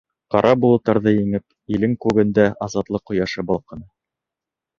[0.35, 1.45] Ҡара болоттарҙы еңеп,
[1.75, 3.87] илең күгендә азатлыҡ ҡояшы балҡыны.